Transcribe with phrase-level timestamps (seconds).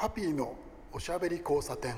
[0.00, 0.54] ハピーの
[0.92, 1.96] おしゃべり交差点。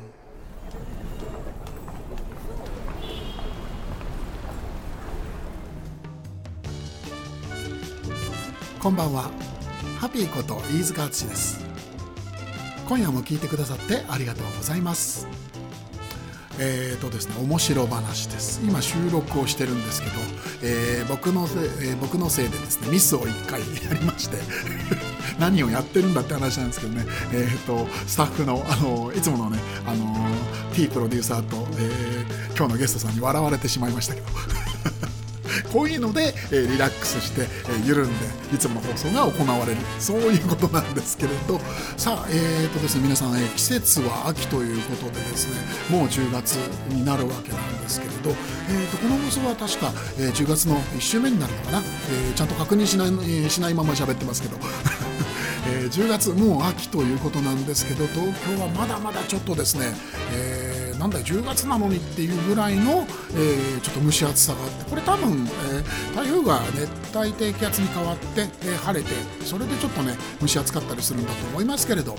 [8.80, 9.30] こんばんは。
[9.98, 11.62] ハピーこと飯塚敦です。
[12.88, 15.28] 今夜も聞いてくださってありがとうございます。
[16.58, 18.62] えーとですね、面白話です。
[18.64, 20.14] 今収録をしてるんですけど、
[20.62, 24.38] えー、僕のせい、えー、僕のせいでですねミスを1回やりまして。
[25.40, 30.14] 何をやってるんだって話なんですけどね、えーと、スタッフのあのいつものねあの
[30.74, 34.26] T プロデューサーと、えー、今日のゲストさんに笑われてしまいましたけど。
[35.72, 39.78] こういうので、えー、リラックスして、えー、緩んでいつもの放送が行われる。
[39.98, 41.60] そういうことなんですけれど。
[41.96, 46.54] さあえーとですね皆さん、えー、季節は秋ということでですねもう10月
[46.88, 54.56] になるわけなんですけれど、えーと、この放送は確か、えー、10月の1週目になるのかな、え、ちゃんと確認しない,、えー、しないまま喋ってますけど。
[55.70, 59.92] えー、10月もう秋ということなんですけど東京はまだまだちょっとですね、
[60.32, 69.10] えー、なんだ10月なのにっていうぐらいの、えー、ちょっと蒸し暑さがあってこれ多分、え、台風が熱帯低気圧に変わって、え、晴れて
[69.44, 72.16] それでちょっとね蒸し暑かったりするんだと思いますけれど。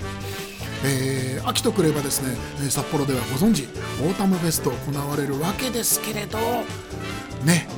[0.84, 2.34] えー、秋とくればですね
[2.68, 3.68] 札幌ではご存知
[4.04, 6.38] オータムフェスト行われるわけですけれど
[7.44, 7.68] ね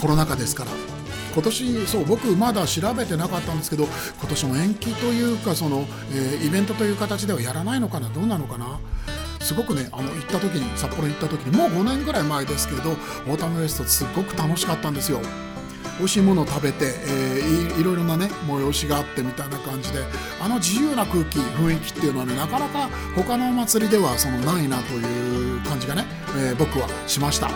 [0.00, 0.91] コロナ禍ですから
[1.32, 3.84] 今年そう僕まだ調べてなかったんですけど
[4.20, 8.78] 今年も延期というかその、えー、イベントという形ではやらないのかなどうなのかな
[9.40, 15.20] すごくねあの行った時に札幌行った時にもう5年ぐらい前ですけどオータムフェストすごく楽しかったんですよ
[15.98, 20.00] 美味しいものを食べて、えー、いいろいろなね催しがあってみたいな感じで
[20.40, 26.04] あの自由な空気雰囲気っていうのはねなかなか他のお祭りではそのないなという感じがね、
[26.36, 27.50] えー、僕はしました。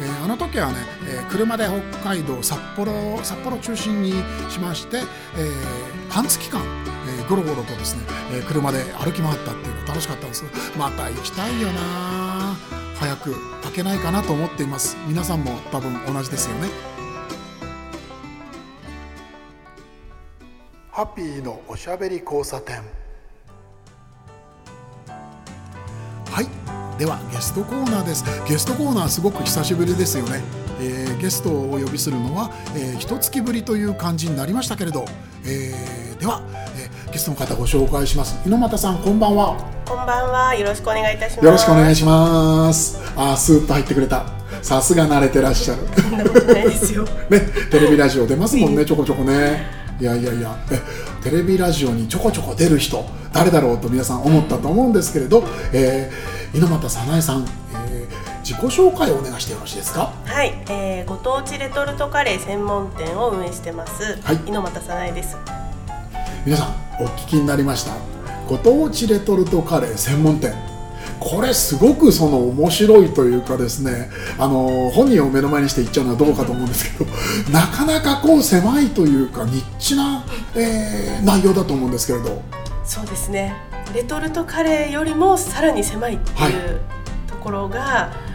[0.00, 4.12] えー、あの時はね、えー、車で北海道札幌札幌中心に
[4.48, 6.62] しまして、えー、半月間、
[7.06, 10.44] えー、ゴロゴロとですね、えー、車で歩き回ったっていうの楽しかったんです。
[10.78, 12.56] また行きたいよな。
[12.98, 14.96] 早く開けないかなと思っています。
[15.06, 16.68] 皆さんも多分同じですよね。
[20.90, 22.82] ハッピーのおしゃべり交差点。
[26.98, 28.24] ではゲストコーナーです。
[28.48, 30.42] ゲストコーナーすごく久しぶりですよね、
[30.80, 35.04] えー、ゲストをお呼びするのは、えー、一月ぶりという感じになりましたけれど、
[35.44, 36.42] えー、では、
[36.76, 38.34] えー、ゲストの方ご紹介します。
[38.44, 39.56] 猪俣さんこんばんは。
[39.86, 40.54] こんばんは。
[40.56, 41.44] よろしくお願いいたします。
[41.44, 43.00] よろしくお願いします。
[43.16, 44.26] あスーッと入ってくれた。
[44.62, 45.82] さすが慣れてらっしゃる。
[47.30, 50.80] ねテレビラジオ出ますもんねちょこちょこねいやいやいやえ
[51.22, 55.42] テレビラジオにちょこちょこ出る人誰だろうと皆さん思ったと思うんですけれど、
[55.72, 57.42] えー、猪俣早苗さん、
[57.90, 60.12] えー、自己紹介をお願いしてよろしいですか？
[60.24, 65.36] はい、えー、ご当地レトルトカレー専門店を運営してます、はい、猪俣早苗です。
[66.46, 67.92] 皆さんお聞きになりました？
[68.48, 70.54] ご当地レトルトカレー専門店
[71.28, 74.08] これすごくその面白いというかですね
[74.38, 77.10] あの本人を目の前にして言っちゃうのはどうかと思うんですけど
[77.52, 80.24] なかなかこう狭いというかニッチな、
[80.54, 82.42] えー、内容だと思うんですけれど。
[82.84, 83.54] そうですね。
[83.94, 86.80] レトルトカレーよりもさらに狭いっていう
[87.26, 88.27] ところが、はい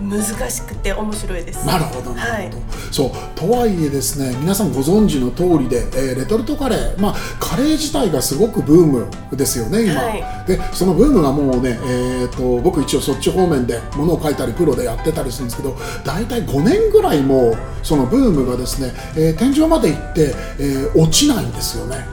[0.00, 1.66] 難しくて面白いです。
[1.66, 22.04] なるほどなるほど、はい、そうとはいえですね皆さんご存知の通りで、えー、レトルトカレーまあカレー自体がすごくブームですよね今、はい、でそのブームがもうね、えーと、僕一応そっち方面でものを書いたりプロでやってたりするんですけど大体5年ぐらいもそのブームがですね、えー、天井まで行って、えー、落ちないんですよね。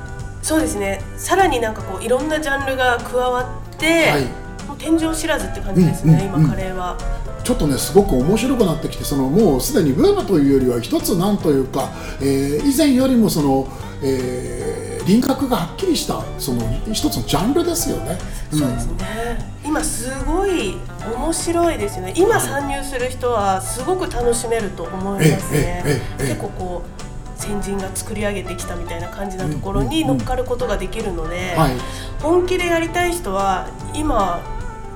[0.41, 1.01] そうですね。
[1.17, 4.23] さらになんかこういろんなジャンルが加わって、はい、
[4.67, 6.97] もう天井知らずって感じですね、うんうんうん、今カレーは。
[7.44, 11.90] ちょっとねすごく面白くなってきてそのもうすでにブームというよりは一つなんというか、
[12.22, 13.68] えー、以前よりもその、
[14.03, 18.18] えー、輪郭がはっきりしたその一つのジャンルですよね。
[18.52, 18.94] そうですね、
[19.63, 20.78] うん、今すごい
[21.16, 22.13] 面白いですよね。
[22.16, 25.84] 今参入する人はすごく楽しめると思いますね。
[26.18, 31.55] 結構こう先人が作り上げてきたみたいな感じなところに乗っかることができるので、
[32.22, 34.40] 本気でやりたい人は今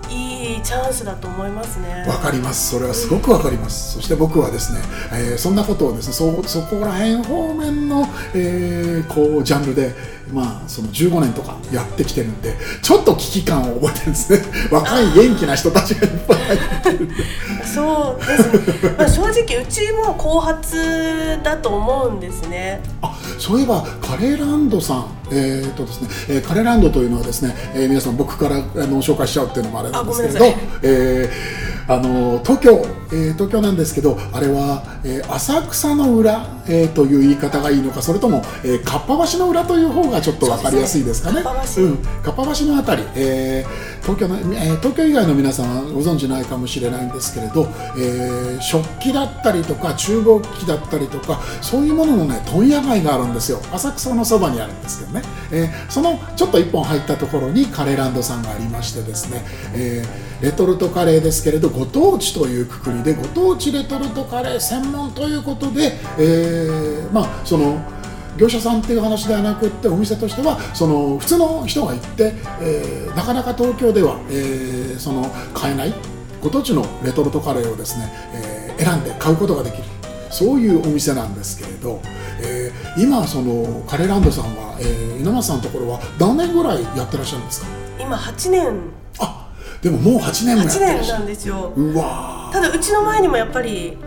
[0.10, 2.06] いいチャンスだと思いますね。
[2.08, 2.72] わかります。
[2.72, 4.80] それはすごくわかります、そして僕はですね、
[5.12, 9.94] えー、そんなことをですねそそこら辺方面の、えー、こうジャンルで
[10.32, 14.40] まあその15年とかやってきてるんでちょっと危機感を覚えてるんですね。
[14.72, 17.10] 若い元気な人たちがいっぱい入ってる。
[17.64, 22.82] そうですね、まあ、正直うちも後発だと思うんですね。
[23.02, 30.46] あそういえばカレーランドさんえーとですねえー、カレーランドというのはですね、えー、皆さん僕からあの紹介しちゃうっていうのもあれなんですけれど、
[30.84, 41.44] えー、あの東京、えー、東京なんですけどあれは、えー、浅草の裏、えー、という言い方がいいのかそれとも、えー、かっぱ橋の裏という方がちょっと分かりやすいですかね。
[41.44, 47.68] かっぱ橋,、うん、かっぱ橋のあたり、えー、東京の、えー、東京以外の皆さんはご存知ないかもしれないんですけれど、
[47.98, 53.60] えー、食器だったりとか厨房機だったりとかそういうもののね問屋街があるんですよ。
[53.72, 55.24] 浅草のそばにあるんですけどね、ね。
[55.52, 59.42] えー、そのちょっと一本入ったところにカレーランドさんがありましてですね、
[59.74, 67.82] えー、レトルトカレーですけれどご当地というくくりでご当地レトルトカレー専門ということで、えー、まあその
[68.38, 75.94] 業者さんっていう話ではなくってお店としてはその普通の人が行って、えー、なかなか東京では、えー、その買えない
[76.42, 79.84] ご当地のレトルトカレーをですね、えー、選んで買うことができる。
[80.30, 82.02] そういうお店なんですけれど、
[82.42, 87.68] えー、今そのカレーランドさんは、えー、稲松さんのところは何年ぐらいやってらっしゃるんですか？
[88.00, 88.80] 今8年。
[89.20, 89.52] あ
[89.82, 91.12] でももう8年もやってらっし。
[91.12, 91.74] ゃる8年なんですよ。
[91.76, 93.98] うわただうちの前にもやっぱり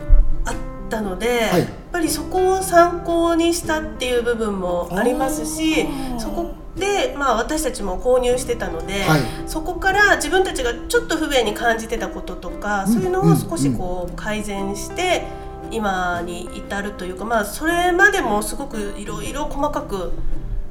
[0.44, 0.54] あっ
[0.88, 5.86] たので、はい、やっぱりそこを参考にしたっていう部分もありますし
[6.18, 15.24] そこで、まあ、私たちも購入してたので、はい、そこから自分たちがちょっと不便に感じてたこととか、そういうのを少しこう改善して、
[15.72, 20.12] 今に至るというか、まあ、それまでもすごくいろいろ細かく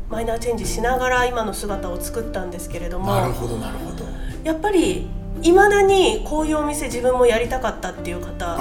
[0.09, 4.05] マイナーチェンジしながら今の姿を作ったんですけれどもなるほどなるほど。
[4.43, 5.07] やっぱり
[5.43, 8.57] いまだにこういうお店自分もやりたかったっていう方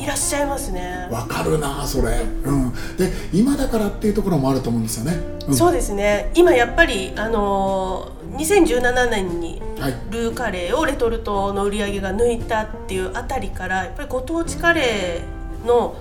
[0.00, 1.08] いらっしゃいますね。
[1.10, 6.30] わかるなそれ、うん、で今だからっていうところもあると思うんですよね、うん、そうですね。
[6.34, 9.62] 今やっぱりあのー、2017年に
[10.10, 15.96] ルーカレーをレトルトの売り上げが抜いたっていうあたりからやっぱりご当地カレーの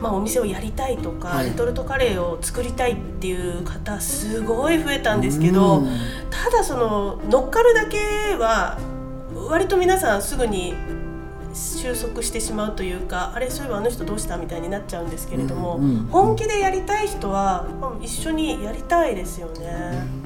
[0.00, 5.82] まあ、お店をやりたいとか、はい、レトルトカレーを作りたいっていう方すごい増えたんですけど
[6.30, 7.98] ただその乗っかるだけ
[8.36, 8.78] は
[9.48, 10.74] 割と皆さんすぐに
[11.54, 17.66] 収束してしまうというかあれそういえばあの人どうしたみたいになっちゃうんですけれども、うんうんうん、本気でやりたい人は
[18.02, 20.24] 一緒にやりたいですよね。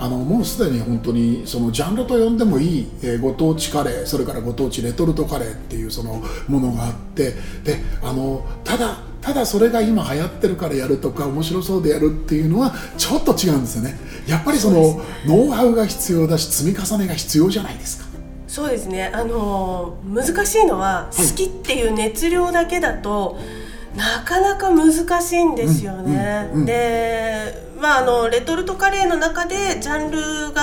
[0.00, 7.32] あのもうすでに本当にそのジャンルと呼んでもいい、えー、ご当地カレーそれからご当地レトルトカレーっていうそのものがあって
[7.62, 13.98] であのただただそれが今流行ってるからやるとか面白そうでやるっていうのはちょっと違うんですよね。
[14.28, 18.03] やっぱりその、ね、ノウハウが必要だし積み重ねが必要じゃないですか
[18.54, 19.10] そうですね。
[19.12, 23.36] あの難しいのは、好きっていう熱量だけだと
[23.96, 26.50] なかなか難しいんですよね。
[26.52, 30.62] うんうんうん、でまああのレトルトカレーの中でジャンルが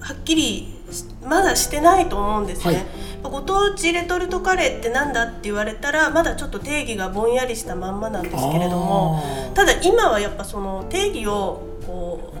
[0.00, 0.74] はっきり
[1.22, 2.74] まだしてないと思うんですね。
[2.74, 2.86] はい。
[3.30, 9.22] ご当地レトルトカレーってなんだって言われたらまだちょっと定義がぼんやりしたまんまなんですけれども
[9.52, 12.38] ただ今はやっぱその定義をこう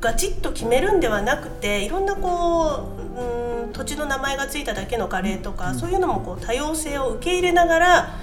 [0.00, 8.18] ガチッと決めるんではなくていろんなこううん土地の名前が付いただけのカレーとか、そういうのもこう多様性を受け入れながら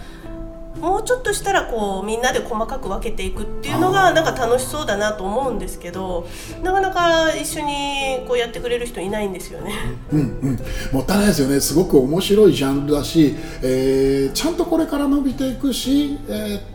[0.79, 6.27] もうちょっとしたらこうみんなで細かく分けていくっていうのがなんか楽しそうだなと思うんですけど
[6.63, 9.73] なかなか一緒にこうやってくれる人いないんですよね。
[10.11, 10.59] うんうん、
[10.91, 11.59] もったいないですよね。
[11.59, 16.74] すごく面白いジャンルだし、えー、ちゃんとこれから伸びていくし、えー、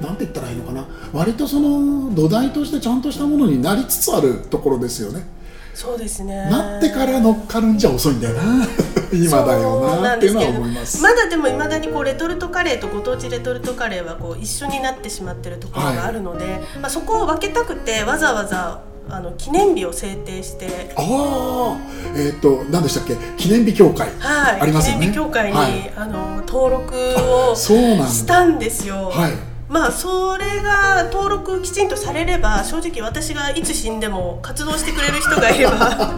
[0.00, 0.86] なんて言ったらいいのかな？
[1.12, 5.26] 割とその土台としてちゃんとしたものになりつつあるところですよね。
[5.74, 6.36] そうですね。
[6.50, 8.66] なってから乗っかるんじゃ遅いんだよな。
[9.12, 11.02] 今だよなっていうのは思います。
[11.02, 20.94] まだでもいまだにこうレトルトカレーとご当地レトルトカレーはこう一緒になってしまってるところがあるので、はい、まあ、そこを分けたくてわざわざあの記念日を制定して。
[20.96, 21.76] ああ
[22.16, 23.16] えっ、ー、と何でしたっけ？
[23.36, 25.00] 記念日協会、はい、ありますよね。
[25.00, 26.94] 記念日協会に、はい、あの登録
[27.50, 29.10] をしたんですよ。
[29.12, 36.14] はいまあそれが登録きちんとされれば正直私がいつ死んでも活動してくれる人がいれば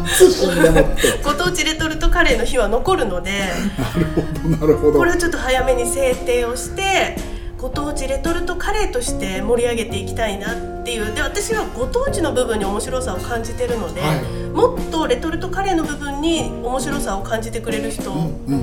[1.22, 3.30] ご当地レトルトカレーの日は残るので
[3.80, 4.98] なるほどなるほど。
[4.98, 7.16] これはちょっと早めに制定をして
[7.58, 11.14] ご当地レトルトカレーとして盛り上げていきたいなっていう。
[11.14, 18.12] で私はご当地の部分に面白さを感じてるので、はい、もっとレトルトカレーの部分に面白さを感じてくれる人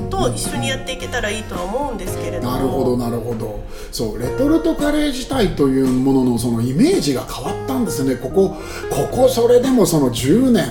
[0.10, 3.64] と一緒にやっていけたらいいとは思うんですけれども、なるほどなるほど。
[3.92, 8.16] そうレトルトカレー自体というもののそのイメージが変わったんですね。
[8.16, 8.56] ここ
[8.90, 10.66] ここそれでもその10年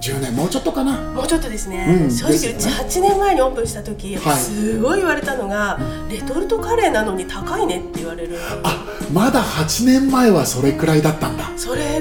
[0.00, 0.96] 10年もうちょっとかな。
[0.96, 5.78] もうちょっとですね、うん、正直うち8年前にオープンした時、はい、すごい言われたのが、
[6.10, 8.36] レトルトカレーなのに高いねって言われる。
[8.62, 11.50] あまだ8年前はそれくらいだったんだ。
[11.56, 12.00] それ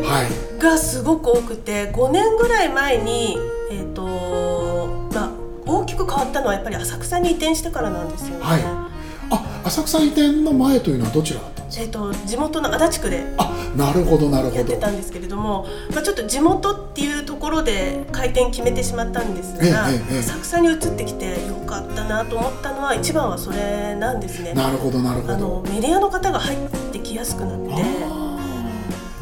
[0.59, 3.37] がすごく多くて5年ぐらい前に
[3.71, 5.31] えっ、ー、とまあ
[5.65, 24.53] 大きく変わったのはやっぱり浅草に移転してからなんですよね、はい、あ浅草移転の前というのはどちらだったえーと、地元の足立区であなるほどなるほどやってたんですけれども、まあ、ちょっと地元っていうところで開店決めてしまったんですが、えええ、浅草に移ってきてよかったなと思ったのは一番はそれなんですね。
[24.53, 27.83] なるほどなるほどあのメディアの方が入ってきやすくなって。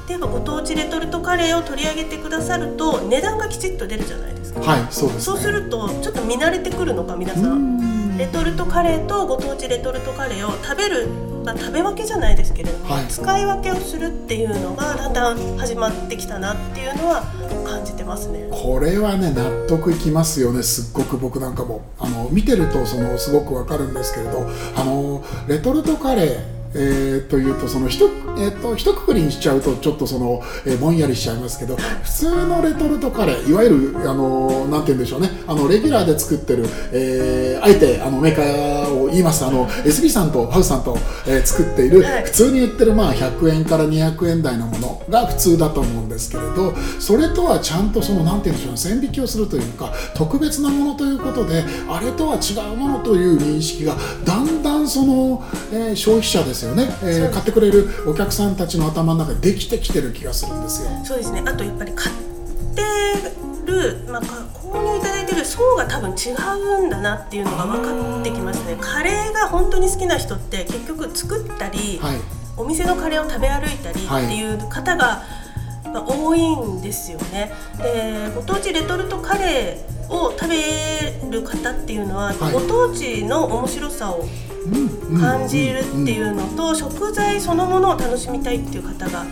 [0.08, 4.62] でやっぱご当地レトルトカレーを取り上げてくださると値段がきちっと出るじゃないですか。
[4.62, 8.18] はいそうです、ね、そうするとちょっと見慣れてくるのか皆さん。
[8.18, 11.08] レトルトカレーとご当地レトルトカレーを食べる、
[11.48, 17.24] まあ、食べ分けじゃないですけれども、はい、使い分けをするっていうのがだんだん始まってきたなっていうのは
[17.66, 18.50] 感じてますね。
[18.52, 20.62] これはね納得いきますよね。
[20.62, 21.86] すっごく僕なんかも。
[22.00, 24.46] あの見てるとそのすごくわかるんですけれど。
[24.76, 28.06] あのレトルトカレーえー、というとそのひと、
[28.38, 35.30] えーと、一括りにしちゃうとちょっとその、えー、ぼんやりしちゃいますけど普通のレトルトカレーいわゆるあのなんて言うんでしょうね。
[35.48, 39.46] あのレギュラーで作ってる、えー、あえてあのメーカーを言います。
[39.46, 60.90] あの SB さんとハウスさんと、えー、作っている、はい、普通に売ってるまあ100円から200円台のものが普通だと思うんですけれどそれとはちゃんとそのなんて言うんでしょうね線引きをするというか特別なものということであれとは違うものという認識がだんだんその、えー、消費者ですよよね、えー、買ってくれるお客さんたちの頭の中でできてきてる気がするんですよ。
[61.04, 61.44] そうですね。
[61.46, 62.16] あとやっぱり買っ
[62.76, 68.78] てる、まあ、購入いただいてる層が多分違うんだなっていうのが分かってきますね。
[68.80, 72.18] カレーが本当に好きな人って結局作ったり、はい、
[72.58, 75.24] お店のカレーを食べ歩いたりっていう方が、
[75.94, 77.52] まあ、多いんですよね。
[77.82, 84.26] でご当地レトルトカレーを食べる方っていうのは、はい、ご当地の面白さを
[85.20, 89.26] 感じるっていうのと食材そのものを楽しみたいっていう方が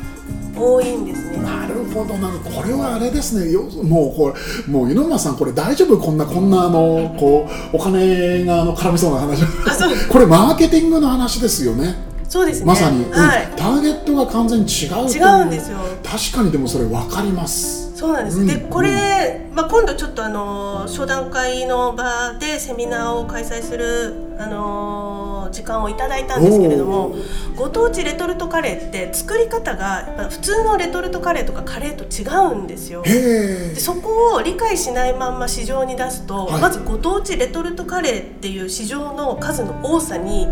[0.57, 1.37] 多いんですね。
[1.37, 2.17] なるほど。
[2.17, 3.51] なるこれはあれですね。
[3.51, 5.97] よもうこれもう井上さんこれ大丈夫？
[5.97, 9.43] こんなこんなあのこうお金があの絡みそうな話。
[10.09, 12.14] これマーケティングの話ですよね。
[12.27, 12.65] そうですね。
[12.65, 15.77] まさに、はい、ターゲットが完全に違う違うんですよ。
[16.03, 17.85] 確かにでもそれわかります。
[17.95, 27.15] そうなんです、うん、でこれ、まあ、今度ちょっとあの商談会の場でセミナーを開催する、あの時間をいただいたんですけれども
[27.55, 33.01] ご当地レトルトカレーって作り方が普通のレトルトカレーとかカレーと違うんですよ。
[33.03, 40.47] でそこを理解しないまんま市場に出すと、はい、まずご当地レトルトカレーっていう市場の数の多さに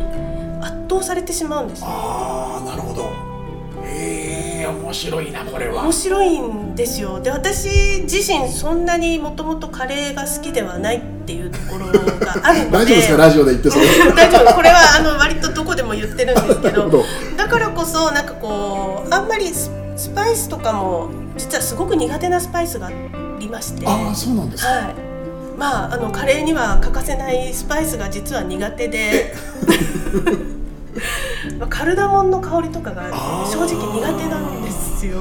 [0.63, 1.88] 圧倒されてしまうんですよ。
[1.89, 3.10] ああなるほど。
[3.86, 5.84] へえ面白いなこれは。
[5.84, 7.20] 面白いんですよ。
[7.20, 12.72] で私自身そんなにもともとカレーが好きではないっていうところがあるので。
[12.77, 13.17] 大丈夫ですか？
[13.17, 14.53] ラジオで言ってそれ 大丈夫。
[14.55, 16.89] これはあの割とどこでも言ってるんですけど。
[17.38, 19.70] だからこそなんかこうあんまりス
[20.15, 22.91] パイスとかも実はすごく苦手なスパイスがあ
[23.39, 23.86] りまして。
[23.86, 25.12] ああそうなんですか、はい
[25.57, 29.33] まあ、あのカレーには欠かせないスパイスが実は苦手で。
[31.69, 33.10] カルダモンの香りとかが
[33.45, 35.17] 正直苦手なんですよ。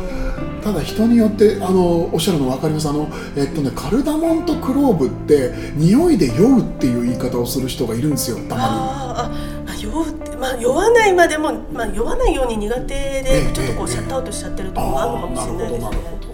[0.63, 2.89] ただ人によってあのおっしゃるの分かります。
[2.89, 8.61] あの、えっとね、カルダモンとクローブって匂いで酔うっていう言い方をする人がいるんですよたまに。
[8.61, 9.31] あ
[9.69, 16.32] あ酔うってまあ酔わないまでも、まあ、酔わないように苦手でちょっとこうシャットアウトしちゃってるところがあるのかもしれないですね、だ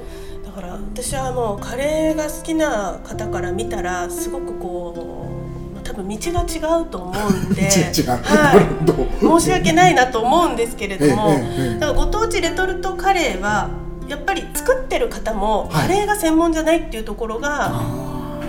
[0.60, 4.92] から私はもうカレーが好きな方から見たらすごくこ
[5.76, 11.30] う多分道が違うと思うんで はい、申し訳ないなと思うんですけれども、
[11.78, 13.68] だからご当地レトルトカレーは
[14.08, 18.40] やっぱり作ってる方もカレーが専門じゃないっていうところが、は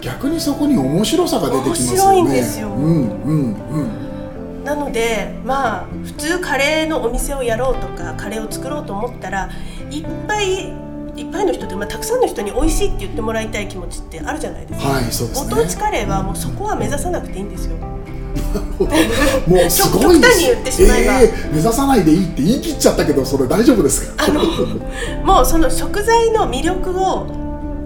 [0.00, 1.94] い、逆にそこに面白さが出てきますよね。
[1.94, 3.56] 面白いんですよ、うんうん
[4.56, 9.50] うん、なのでまあ普通カレーのお店をやろうとかカレーを作ろうと思ったら
[9.90, 17.76] いっぱいいっぱいの人で、まあ、たくさんの人に美味しいって言ってもらいたい気持ちってあるじゃないですか、はいそうですね、ご当地カレーはもうそこは目指さなくていいんですよ。
[19.46, 24.24] もう すごい極端に言ってしまえば、えー、目指さないでいいって言い切っちゃったけどそれ大丈夫ですか？
[24.24, 24.42] あの
[25.24, 27.26] もうその食材の魅力を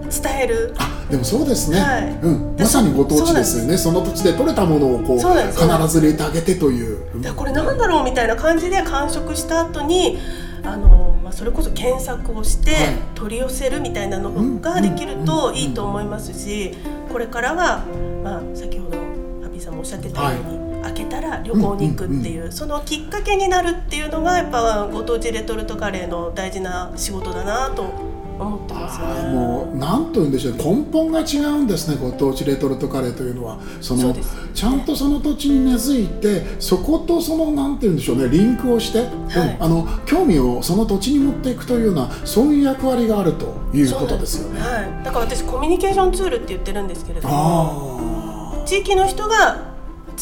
[0.09, 0.73] 伝える。
[0.77, 3.77] あでもそうですね、はい、うん、まさにご当地ですよね。
[3.77, 10.17] その土地で取れたものをこう必ず入れてあげてという、うん、これなんだろうみたいな感じで完食した後に
[10.63, 12.75] あのまあ、それこそ検索をして
[13.15, 16.71] 取り寄せるみたいなのができるといいと思いますし
[17.11, 17.83] これからは、
[18.23, 20.65] まあ、先ほどハピーさんもおっしゃってたように。
[20.85, 29.33] 開けたら旅行に行くっていう、そのきっかけになるっていうのがやっぱご当地レトルトカレーの大事な仕事だなと思ってますね。
[29.33, 31.97] もう何と言うんでしょう根本が違うんですね。
[32.01, 33.57] ご当地レトルトカレーというのは。
[33.81, 34.21] その、ね、
[34.53, 38.29] ちゃんとその土地に根付いてそことその何て言うんでしょうね。
[38.29, 49.75] リンクをして、はい、うん、あの興味をその土地に持っていくというようなそういう役割があるということですよね、はい、だから私コミュニケーションツールって言ってるんですけれども地域の人が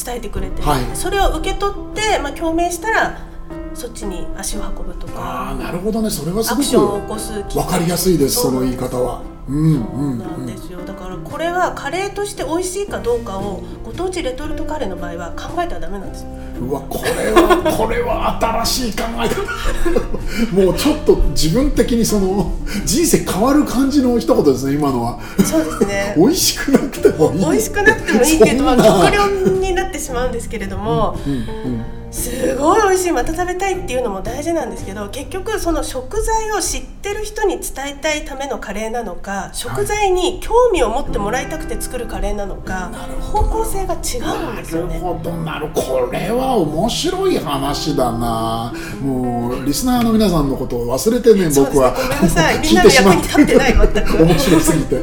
[0.04, 3.18] 伝えてくれて、はい、それを受け取って、まあ、共鳴したら
[3.74, 5.14] そっちに足を運ぶとか。
[5.16, 6.10] ああなるほどね。
[6.10, 9.22] それはすアクションを起こすごく分かりやすいですその言い方は。
[9.48, 16.30] うんそうなんですよ、だからこれはカレーとして美味しいかどうかをご当地レトルトカレーの場合は考えたらダメなんですよ。
[16.62, 20.62] うわこれは これは新しい考え方。
[20.64, 22.54] もうちょっと自分的にその
[22.86, 25.20] 人生変わる感じの一言ですね今のは。
[25.44, 26.16] そうですね。
[26.18, 27.40] 美味しくなくてもいい。
[27.40, 29.28] 美味しくなくてもいいけど、まあ、極量
[29.60, 33.12] になってしまうんですけれども、うんうんすごい美味しい。
[33.12, 45.00] また食べたいっていうのも大事なんですけど結局その食材を知ってる人に伝えたいためのカレーなのか食材に興味を持ってもらいたくて作るカレーなのか方向性が違うんですよね。
[45.00, 45.32] なるほど。
[45.38, 48.74] なるこれは面白い話だな。
[49.02, 52.60] もうリスナーの皆さんのことを忘れてね僕は、ね、ごめんなさい。
[52.64, 54.18] みんなの役に立ってない全く。
[54.24, 55.02] 面白すぎて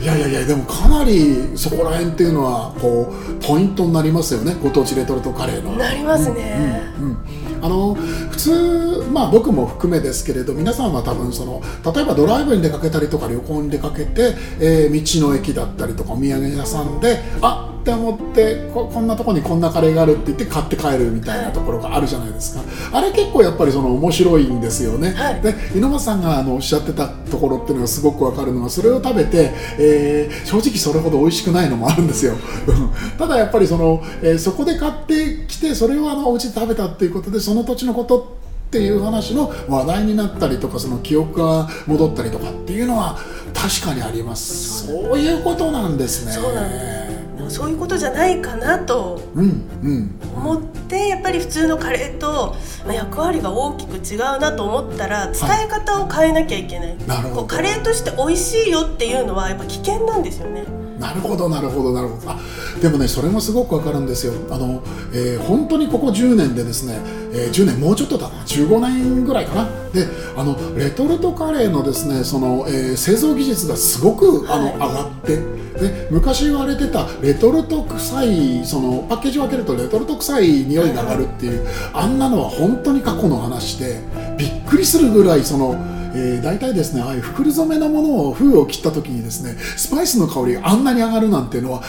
[0.00, 4.56] いやいやいやでもかなりそこら辺っていうのはこうポイントになりますよね。
[4.62, 5.76] ご当地レトルトカレーの。
[5.76, 7.18] なりますね、うんうん、
[7.62, 11.62] あの普通、まあ、僕も含めですけれど皆さんは多分その
[11.92, 22.62] 例えばドライブに出かけたりとか旅行に出かけて、えー、道の駅だったりとかお土産屋さんであって思ってここんなとこにこんなカレーがあるって言って買って帰るみたいなところがあるじゃないですか。
[22.92, 32.34] あれ結構やっぱりその面白いんですよね、はい、で猪俣さんがあのおっしゃってたところっていうのがすごくわかるのはそれを食べて、えー、正直それほど美味しくないのもあるんですよ。
[33.18, 38.38] ただやっぱりその、えー、そこで買ってきてそれをあのお家で食べたっていうことでその土地のこと
[38.68, 43.18] っていう話の話題になったりとかその記憶が戻ったりとかっていうのは
[43.52, 44.86] 確かにあります。
[44.86, 46.32] そういうことなんですね。
[46.32, 47.10] そうなんです
[47.50, 49.20] そういうことじゃないかなと。
[49.34, 52.54] 思ってやっぱり普通のカレーと
[52.86, 60.64] 役割が大きく違うなと思ったら伝え方を変えなきゃいけない、はい、こうカレーとして美味しいよっていうのはやっぱ危険なんですよね。
[61.00, 62.30] なるほどなるほどなるほど。
[62.30, 62.38] あ
[62.80, 64.34] でもねそれもすごくわかるんですよ。
[64.50, 66.98] あの、えー、本当にここ10年でですね、
[67.32, 68.42] えー、10年もうちょっとだな。
[68.44, 69.68] 15年ぐらいかな。
[69.92, 75.36] であのレトルトカレーのですねその、えー、製造技術がすごくあの、はい、上がって
[75.80, 84.00] で昔言われてたレトルト臭いそのパッケージを開けるとレトルト臭い匂いが上がるっていう、あんなのは本当に過去の話で
[84.36, 85.99] びっくりするぐらいその。
[86.14, 91.84] えー、大体ですねああいう袋染めのものを封を切った時にですねスパイスの香りがあんなに上がるなんていうのは考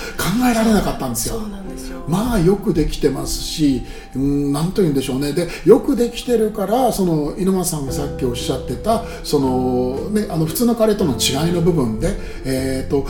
[0.49, 1.41] えられなかったんですよ。
[2.07, 3.83] まあよくできてますし
[4.15, 12.09] 何と言うんでしょうねでよくできてるからその猪俣さんがさっきおっしゃってたその、ね、あの普通のカレーとの違いの部分で
[12.45, 13.05] えっ、ー、と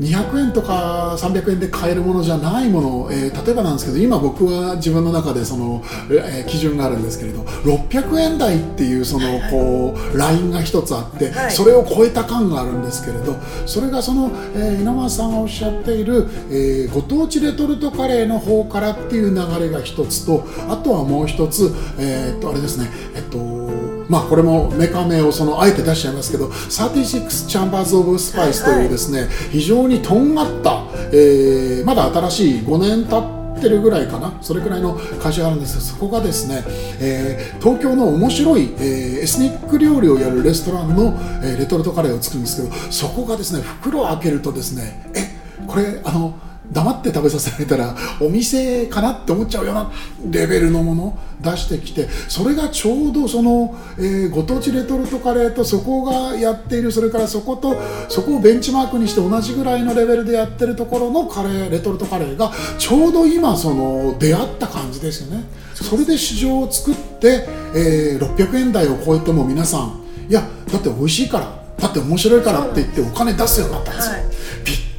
[0.00, 13.34] 200円とか300円で買えるものじゃないもの、えー、例えばなんですけど今僕は自分の中でその、えー、基準があるんですけれど600円台っていうそのこうラインが一つあって、はい、それを超えた感があるんですけれど
[13.66, 33.18] それがその、えー、稲松さんがおっしゃっている、えー、ご当地レトルトカレーの方からっていう流れが一つとあとはもう一つ、えー、っとあれですねえっとまあこれもメカ名をそのあえて出しちゃいますけど36チャンバーズ・オブ・スパイスというですね、はい、非常にとんがった、えー、まだ新しい5年経
[33.58, 36.62] ってるぐらいかなそれくらいの会社があるんですけどそこがですね、
[37.00, 46.38] えー、東京の面白い、えー、エスニック料理をやるレストランの、えー、レトルトカレーを作るんですけどそこがですね袋を開けるとですねえこれあの
[46.72, 49.90] 黙って食べさせられたらお店かなって思っちゃうような
[50.30, 57.76] レベルのもの出してきてそれがちょうどその、えー、ご当地レトルトカレーとそこがやっているそれからそこと
[58.08, 65.44] そこをベンチマークにして同じぐらいのレベルでやってるところのカレーレトルトカレーがちょうど今その出会った感じですよね。
[65.74, 74.37] それで市場を作って、えー、600円台を超えても皆さんいやだって美味しいからだって面白いからって言ってお金出すようになったんですよ、はい。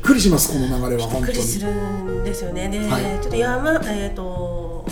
[0.10, 2.68] くりしますこの流れはびっくりするんですよね。
[2.68, 4.86] で、はい、ちょっと山えっ、ー、と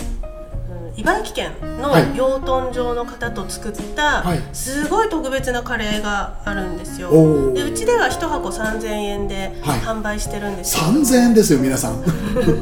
[0.96, 12.02] 茨城県の養豚場の方と作ったすごい特別なカレーがあるんですよ、はい、でうちでは1箱3000円で販売してるんですよ、はい、3000円ですよ皆さん。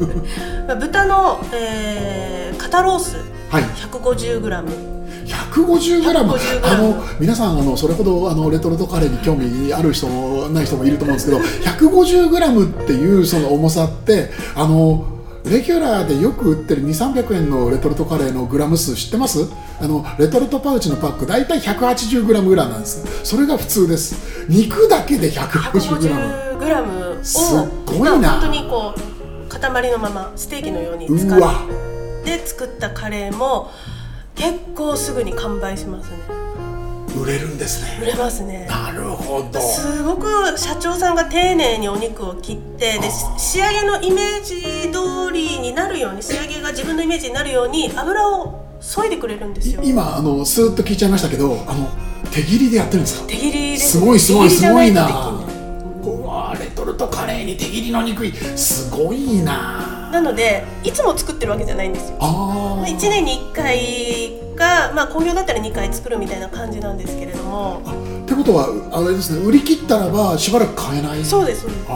[0.78, 3.16] 豚の、えー、肩ロース
[3.50, 4.95] 150g、
[5.26, 6.18] 150g
[6.64, 11.42] あの皆さんあのそれほどあのレトルトカレーに興味ある人もない人もいると思うんですけど
[11.90, 15.06] 150g っていうその重さってあの
[15.44, 19.48] レギュラーでよく売ってる2300円のレトルトカレーのグラム数知ってます？
[19.80, 23.24] あのレトルトパウチのパック大体 180g ぐらいなんです。
[23.24, 24.16] それが普通です。
[24.48, 27.54] 肉だけで 150g 150g をす
[27.86, 31.40] ごいな、本当にこう塊のままステーキのように使っ
[32.24, 33.70] て作ったカレーも
[34.36, 36.18] 結構すぐに完売しますね。
[37.20, 37.98] 売れるんですね。
[38.02, 38.66] 売れますね。
[38.68, 39.58] なるほど。
[39.58, 49.80] すごく社長さんが丁寧にお肉を切ってで仕上げのイメージ通りになるように仕上げが自分のイメージになるように油を削いでくれるんですよ。
[49.82, 51.88] 今あのスーッと聞いちゃいましたけどあの
[52.30, 53.26] 手切りでやってるんですか？
[53.26, 53.98] 手切りです。
[53.98, 55.42] ごいすごいすごいな。
[56.04, 58.26] うわレトルトカレーに手切りの肉
[58.58, 62.16] すごいななのでいつも作ってるわけじゃないんですよ。
[62.20, 67.80] ああ1年に1回が、まあ、好評だったら2回作るみたいな感じなんですけれども。
[68.24, 71.24] ってことはあれですね売り切ったらばしばらく買えない？
[71.24, 71.84] そうですそうです。
[71.88, 71.92] あ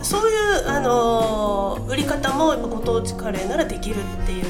[0.00, 0.04] ー。
[0.04, 4.48] そういう、あのー売り方もやっぱご当地カレーならできるっていうあ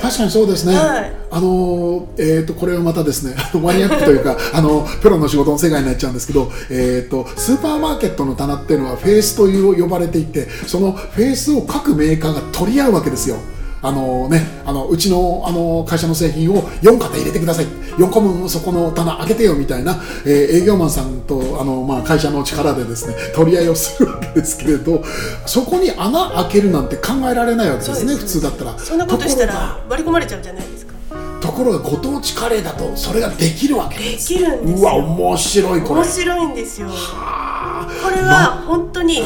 [0.00, 13.36] 確かにそうですね、はいあのーえー、とこれはまたですね マニアックというかあのプロの仕事の世界になっちゃうんですけど、えー、とスーパーマーケットの棚っていうのはフェースという呼ばれていてそのフェースを各メーカーが取り合うわけですよ。
[13.84, 17.66] あのね、あのうちのあの会社の製品を4型入れてください。
[17.66, 25.04] 4個分そこの棚開けてよみたいな、えー営業マンさんとあの、まあ、会社の力でですね取り合いをするわけですけれど
[25.46, 28.78] そこに穴開けるなんて考えられないわけですね普通だったら。
[28.78, 30.94] そんなことしたら割り込まれちゃうじゃないですか。
[31.40, 36.00] ところがご当地カレーだとそれができるわけできるんですうわよ面白いこれ。
[36.00, 36.88] 面白いんですよ。
[36.90, 37.86] あ。
[38.02, 39.22] これは本当に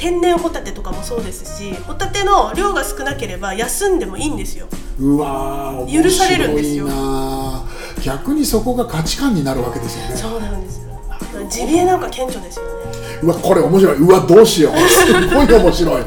[0.00, 4.66] 天然ホタテとかもそうですしホタテの量が少なければ休んでもいいんですよ。
[4.98, 6.88] うわー許されるんですよ。
[8.02, 10.16] 逆にそこが価値観になるわけですよね。
[10.16, 10.90] そうなんですよ。
[11.50, 12.70] ジビエなんか顕著ですよね。
[13.22, 13.96] うわこれ面白い。
[13.98, 14.78] うわどうしよう。
[14.88, 16.02] すごい面白い。
[16.02, 16.06] も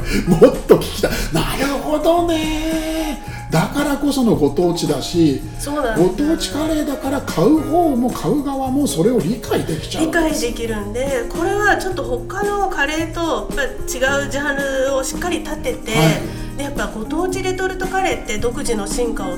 [0.66, 1.10] と聞きたい。
[1.32, 3.22] なるほどね
[3.54, 10.06] だからこそのご当地だしそうなんご当地カレーだから買う方も買う側もそれを理解できちゃう。
[10.06, 14.56] 理解できるんでこれはちょっと他のカレーとやっぱ違うジャン
[14.88, 16.02] ルをしっかり立てて、は
[16.54, 16.56] い。
[16.56, 19.36] でやっぱご当地レトルトカレーって独自の進化を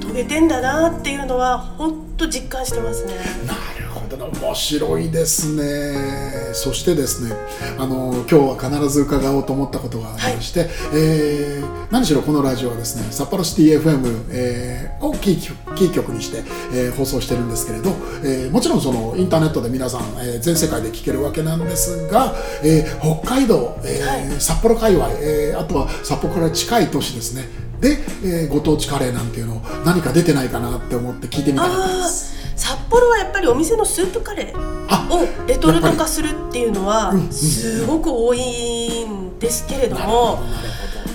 [0.00, 3.14] 遂げてんだなっていうのは本当実感してますね。
[3.46, 3.81] なる
[4.12, 6.52] ほどな面白いですね。
[6.54, 7.34] そしてですね
[7.78, 16.38] あの今日は必ず伺おうと思ったことがありまして、えー何しろこのラジオはですね札幌シティ FM、えーをキー局キー局にして、
[16.74, 17.90] えー放送してるんですけれど、
[18.24, 24.40] えーもちろんそのインターネットで皆さん、えー全世界で聞けるわけなんですが、えー北海道、えーはい。
[24.40, 27.44] 札幌界隈、えーあとは札幌から近い都市ですね。
[27.80, 32.32] で、えーご当地カレーなんていうの何か出てないかなって思って聞いてみたかったあです。
[32.62, 40.40] ー札幌はやっぱりお店のスープカレーあをレトルト化するっていうのはすごく多いんですけれども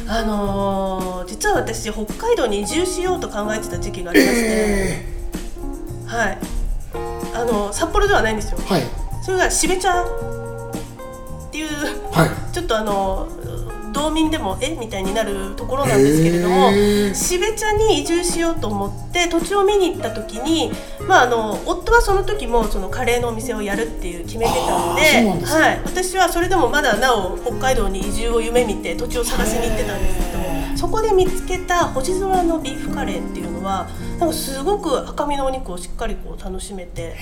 [0.07, 5.05] あのー実は私北海道に移住しようと考えてた時期がありまして、え
[6.07, 6.37] はい。
[7.35, 8.57] あの札幌ではないんですよ。
[8.79, 8.81] い。
[9.21, 10.07] それがしべ茶っ
[11.51, 11.67] ていう
[12.11, 12.53] はい。
[12.53, 13.27] ちょっとあの
[13.91, 17.13] 道民でもえみたいになるところなんですけれどもへー。
[17.13, 20.71] しべ茶に移住しようと思って土地を見に行った時に、
[21.07, 33.87] まあ、あの夫はその時もそのカレーのお店をやるっていう決めてたのではい、私はそれでもまだなお北海道に移住を夢見て土地を探しに行ってたんですけどもそこで見つけた星空のビーフカレーっていうのは
[34.19, 37.15] なんかすごく赤身のお肉をしっかりこう楽しめて。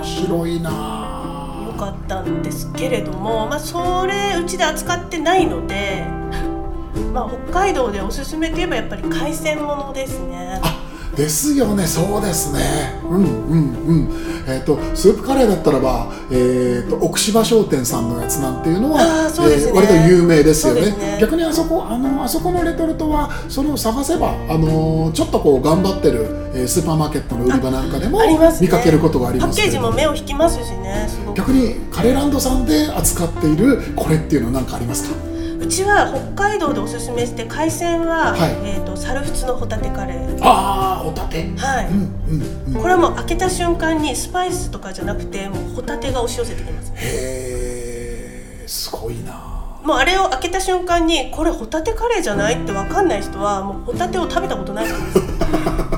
[0.00, 6.06] 面白いな良かったんですけれども、まあ、それうちで扱ってないので、
[7.12, 10.60] まあ、北海道でおすすめといえばやっぱり海鮮ものですね。
[11.12, 11.86] あですよね。
[11.86, 12.60] そうですね。
[13.04, 14.08] うんうんうん。
[14.48, 19.72] えっ、とスープカレーだったらば、えー、と奥芝商店さんのやつなんていうのはあーそうですね。
[19.72, 20.90] 割と有名ですよね。
[20.92, 21.18] ね。
[21.20, 28.38] 逆にあそこあのあそこのレトルトはそれを探せばあのちょっとこう頑張ってる、えースーパーマーケットの売り場なんかでもね。
[28.60, 35.16] 見かけることがありパッますけれどケージも目を引きますしね逆にカレーランドさんで扱っているこれっていうのは何かありますか？
[35.16, 35.29] う
[35.70, 38.40] ちは北海道でおすすめして海鮮は、はい。
[38.64, 40.38] えー、と猿払のホタテカレー。
[40.42, 41.50] ああホタテ？
[41.56, 41.94] はい、うん
[42.28, 42.80] うんうん。
[42.82, 46.92] これはもう開けた瞬間にスパイスとかじゃなくてもうホタテが押し寄せてきます。
[46.96, 49.48] へえすごいな。
[49.84, 54.94] もうあれを開けた瞬間にこれホタテカレーじゃないって分かんない人はもうホタテを食べたことない人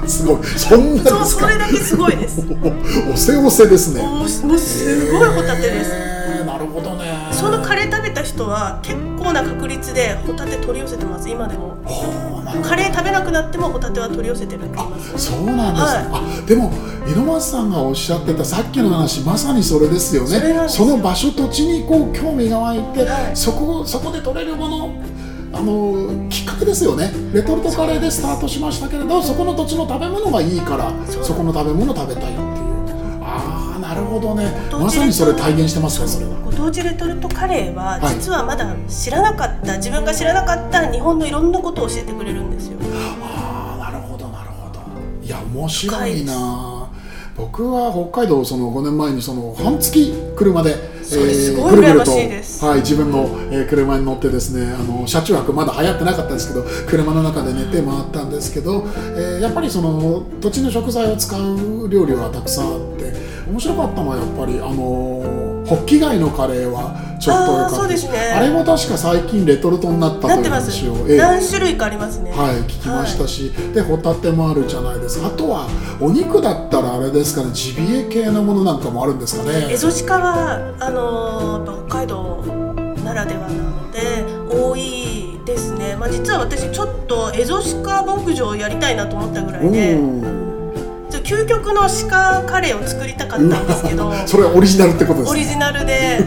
[0.01, 0.19] です。
[0.23, 0.45] すごい。
[0.45, 1.43] そんなそうですか？
[1.47, 2.47] それだけすごいです。
[3.13, 4.03] おせおせですね。
[4.03, 5.91] もうすごいホタテです。
[6.45, 7.13] なるほどね。
[7.33, 7.82] そのカレー
[8.13, 11.73] た人は結構な確率でホタテ取り寄せてます今でも。
[12.63, 15.87] カレー食べなくなってもホタテは取り寄せてるって言いあますそうなんです。
[15.87, 16.71] ね、あでも
[17.07, 20.69] 猪松さんがおっしゃってたさっきの話まさにそれですよね。
[20.69, 23.37] その場所土地にこう興味が湧いて、はい。
[23.37, 25.03] そこそこで取れるもの
[25.55, 27.11] あのきっかけですよね。
[27.33, 32.72] レトルトカレーでスタートしましたけれどそこの土地の食べ物がいいからそこの食べ物食べたいっていう
[33.35, 34.53] ああなるほどね。
[34.73, 36.33] まさにそれ体現してますねそれは。
[36.45, 38.15] ご当地レトルトカレーははい。
[38.15, 42.79] 実はまだ知らなかった自分が知らなかった日本のいろんなことを教えてくれるんですよ。
[43.23, 44.81] ああなるほどなるほど。
[45.25, 46.89] いや面白いな。
[47.35, 51.57] 僕は北海道その5年前にその半月車で、それす。
[51.57, 52.63] ごい羨ましいです。
[52.63, 58.85] はい、自分の、えー車に乗ってですねあの車中泊まだ流行ってなかったですけど車の中で寝て回ったんですけど、
[59.17, 63.13] えーやっぱりその土地の食材を使う料理はたくさんあって
[63.53, 64.73] 面白かったのはやっぱりあの
[65.67, 68.19] ホッキ貝のカレーはちょっと良かあーったそうですね。
[68.19, 71.17] あれも確か最近レトルトになったという話を、ええ。
[71.19, 72.33] 何種類かありますね。
[72.33, 75.29] はい、聞きましたし、でホタテもあるじゃないですか。
[75.29, 75.69] あとは
[76.01, 77.51] お肉だったらあれですかね。
[77.53, 79.69] ジビエ系のものなんかもあるんですかね。
[79.71, 82.43] エゾシカはあのー北海道
[83.05, 84.01] ならではなので
[84.49, 89.99] 多いですね、まあ、実は私ちょっとエゾシカ牧場をやりたいなと思ったぐらいで
[91.23, 95.41] 究極の鹿カレーを作りたかったんですけど それはオリジナルってことですね。
[95.41, 96.25] オリジナルで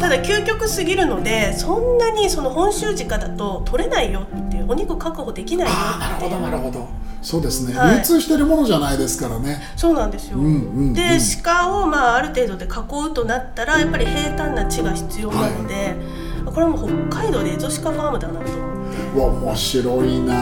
[0.00, 6.88] ただ究極すぎるのでそんなにその本州鹿だと取れないよっていうお肉確保できないよあーなるほってなるほど。
[7.22, 7.96] そうですね、はい。
[7.98, 9.62] 流通してるものじゃないですからね。
[9.76, 10.56] そうなんですよ、うんうんう
[10.90, 10.92] ん。
[10.92, 11.02] で
[11.42, 15.96] 鹿をまあある程度で囲うとなったらやっぱり平坦な地が必要なので、
[16.44, 18.40] これはもう北海道でエゾシカファームだなと。
[18.40, 18.72] 思って
[19.14, 20.34] うわ面白いな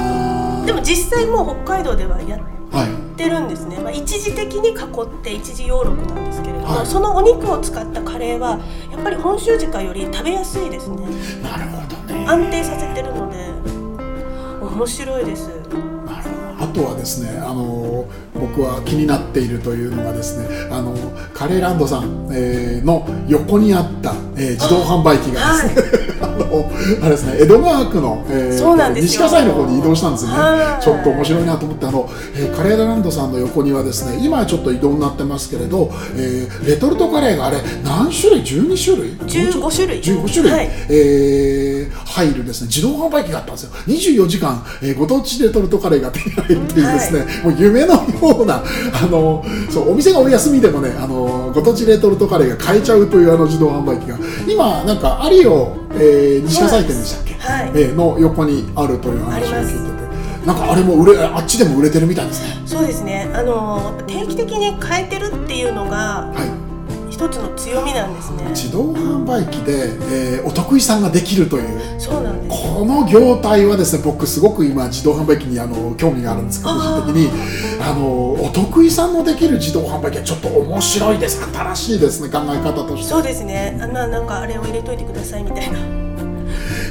[0.62, 0.64] ー。
[0.64, 2.40] でも実際もう北海道ではやっ
[2.72, 6.86] はいてるんですね、まあ、一時的に囲って一時養録なんですけれども、はい。
[6.86, 8.58] そのお肉を使ったカレーは
[8.90, 10.96] やっぱり本州鹿より食べやすいですね。
[11.42, 12.24] なるほどね。
[12.26, 13.36] 安定させてるので
[14.64, 15.48] 面白いです。
[15.48, 16.64] なるほど。
[16.64, 20.94] あとはですね、あの僕は気になっているというのがですね、あの
[21.34, 26.09] カレーランドさん、えーの横にあった、えー自動販売機がですね、あの
[26.44, 30.36] あれですね、江戸川区の、えー西葛西の方に移動したんですよね。
[30.36, 30.78] は。
[30.80, 30.82] い。
[30.82, 39.12] ちょっと面白いなと思ってあの、えーカレーランドさんの横にはですね、今はちょっと移動になってますけれど、えーレトルトカレーがあれ何種類？12種類
[39.52, 40.00] ？15種類。
[40.02, 40.70] 15種類、はい。
[40.88, 42.66] えー入るですね。
[42.66, 43.70] 自動販売機があったんですよ。
[43.86, 48.02] 24時間、えーご当地レトルトカレーが手に入るっていうですね、もう夢のよ
[48.42, 57.70] うなあのそうお店がお休みでもねあのご当地レトルトカレーが買えちゃうというあの自動販売機が今なんかアリオ、えー西葛西店でしたっけ、はい。
[57.74, 60.00] えーの横にあるという話を聞いて
[60.42, 60.46] て。
[60.46, 62.62] なんかあれも売れあっちでも売れてるみたいですね。
[62.64, 63.30] そうですね。
[63.34, 66.69] あの定期的に変えてるっていうのがはい
[67.20, 68.44] 一つの強みなんですね。
[68.48, 72.00] 自動販売機で、えーお得意さんができるという。
[72.00, 72.62] そうなんです。
[72.62, 77.30] この業態はですね僕すごく今自動販売機にあの興味があるんですけど個人的に
[77.82, 81.44] あのお得意さんのできる自動販売機はちょっと面白いです。
[81.44, 83.08] 新しいですね考え方として。
[83.10, 83.78] そうですね。
[83.82, 86.09] あまあなんかあれを入れといてくださいみたいな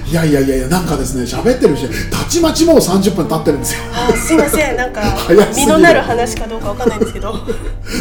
[0.10, 3.82] いやいやいやいやなんかですね喋ってるしたちまちもう30分経ってるんですよ。
[3.94, 4.76] あすいません。
[4.76, 5.68] なんか早すぎる。
[5.68, 7.34] 身のなる話かどうかわかんないんですけど。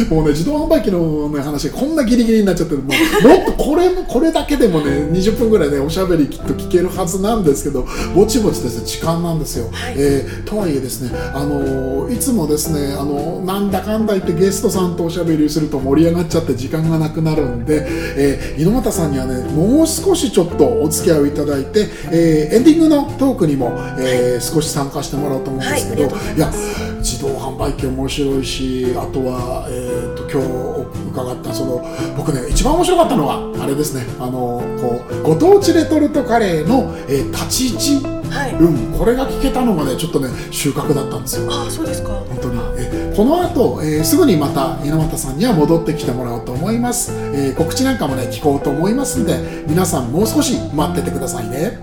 [0.09, 2.81] もうね自動販売機の、ね、話がこんなギリギリになっちゃってる。
[2.81, 9.95] もうもっとこれもこれだけでもね20分ぐらいねおしゃべりきっと聞けるはずなんですけどぼちぼちですね時間なんですよ、はい。
[9.97, 17.85] えーとはいえですねあのーいつもですねあのーなんだかんだ言ってゲストさんとおしゃべりすると盛り上がっちゃって時間がなくなるんで、
[18.17, 26.51] えー猪俣さんにはねもう少しちょっとお付き合いをいただいて、えーエンディングのトークにも、えー少し参加してもらおうと思うんですけど、はいいや
[26.99, 31.85] 自動販売機面白いしあとは、えー、と今日伺ったその
[32.17, 34.03] 僕ね一番面白かったのはあれですね。
[34.19, 38.07] あのこうご当地レトルトカレーの、えー立ち位置。
[38.29, 38.53] はい。
[38.53, 41.47] うんこれが聞けたのがねちょっとね収穫だったんですよ。
[41.49, 42.09] あそうですか。
[42.09, 42.59] 本当に。
[42.77, 51.77] えこの後、えーすぐにまた猪俣さんには戻ってきてもらおうと思います、えー告知なんかもね聞こうと思いますんで皆さんもう少し待っててくださいね。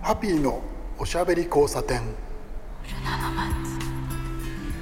[0.00, 0.62] ハピーの
[0.96, 2.02] おしゃべり交差点。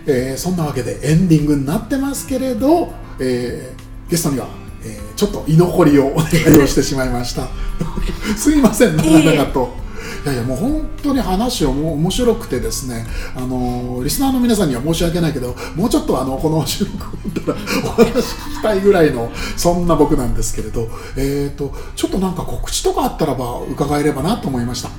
[0.06, 4.46] えーそんなわけでエンディングになってますけれど、えーゲストには、
[4.84, 7.46] えーちょっと居残りをお願いをしてしまいました
[8.36, 9.82] すいません長々と。
[10.24, 17.58] いやいやもう本当に話をもう面白くてですね、あのーリスナーの皆さんには申し訳ないけどもうちょっとあのこの収録終わったら
[17.90, 24.90] お話聞きたいぐらいのそんな僕なんですけれど、えー、とちょっとなんか告知とかあったらば伺えればなと思いました。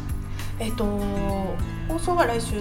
[0.60, 0.86] えっ、と
[1.88, 2.56] 放送が来週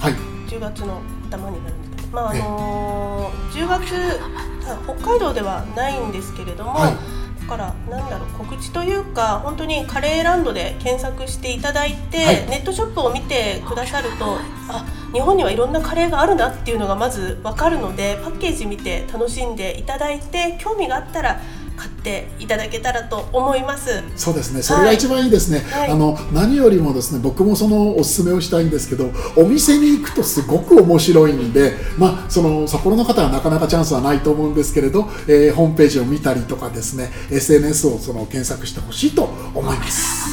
[0.00, 0.14] はい、
[0.48, 1.00] 10月の
[1.30, 1.76] 頭になる
[2.12, 4.20] まああのー10月
[4.66, 6.96] あ北海道ではないんですけれども、はい。
[7.42, 12.48] だからなんだろう告知というか本当にカレーランドで検索していただいて、はい。
[12.48, 21.40] ネットショップを見てくださるとあ日本にはいろんなカレーがあるなっていうのがまず分かるのでパッケージ見て楽しんでいただいて興味があったら
[21.82, 40.28] 買っっていただけたらと思いますそうですねそれが一番いいですね、はい、あの何よりもですね僕もそのおすすめをしたいんですけどお店に行くとすごく面白いんでまあその札幌の方はなかなかチャンスはないと思うんですけれど、えー、ホームページを見たりとかですね SNS をその検索してほしいと思います。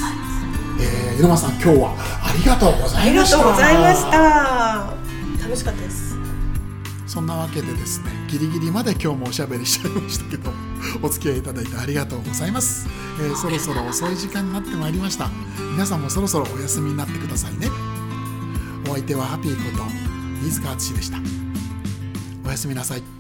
[0.81, 3.38] えー、井上さん今日はありがとうございました。
[3.38, 4.93] ありがとうございました。
[5.43, 6.09] 楽しかったです。
[7.19, 10.51] そんなわけでですねギリギリまで今日もおしゃべりしちゃいましたけど
[11.03, 12.88] お付き合いいただいてありがとうございます、
[13.21, 15.27] えー、そろそろ遅い時間になってまいりました。
[15.73, 17.67] 皆さんもそろそろお休みになってくださいね。
[18.88, 19.84] お相手はハッピーこと
[20.47, 21.17] 飯塚敦でした。
[22.45, 23.18] おやすみなさい